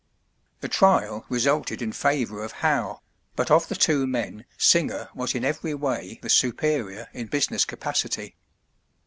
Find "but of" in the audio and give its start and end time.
3.35-3.67